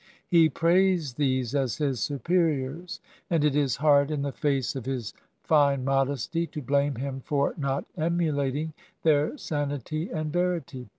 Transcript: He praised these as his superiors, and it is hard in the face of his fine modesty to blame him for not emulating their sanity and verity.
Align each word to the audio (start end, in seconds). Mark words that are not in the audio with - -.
He 0.27 0.49
praised 0.49 1.17
these 1.17 1.53
as 1.53 1.77
his 1.77 1.99
superiors, 1.99 2.99
and 3.29 3.45
it 3.45 3.55
is 3.55 3.75
hard 3.75 4.09
in 4.09 4.23
the 4.23 4.31
face 4.31 4.75
of 4.75 4.87
his 4.87 5.13
fine 5.43 5.83
modesty 5.85 6.47
to 6.47 6.61
blame 6.63 6.95
him 6.95 7.19
for 7.23 7.53
not 7.55 7.85
emulating 7.95 8.73
their 9.03 9.37
sanity 9.37 10.09
and 10.09 10.33
verity. 10.33 10.89